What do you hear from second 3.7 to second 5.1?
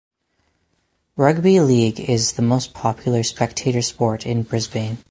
sport in Brisbane.